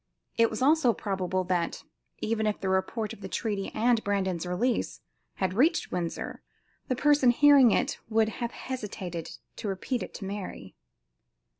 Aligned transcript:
It 0.35 0.51
is 0.51 0.63
also 0.63 0.93
probable 0.93 1.43
that, 1.43 1.83
even 2.21 2.47
if 2.47 2.59
the 2.59 2.69
report 2.69 3.13
of 3.13 3.21
the 3.21 3.27
treaty 3.29 3.69
and 3.75 4.03
Brandon's 4.03 4.47
release 4.47 4.99
had 5.35 5.53
reached 5.53 5.91
Windsor, 5.91 6.41
the 6.87 6.95
persons 6.95 7.35
hearing 7.35 7.69
it 7.69 7.99
would 8.09 8.29
have 8.41 8.49
hesitated 8.51 9.37
to 9.57 9.67
repeat 9.67 10.01
it 10.01 10.15
to 10.15 10.25
Mary. 10.25 10.73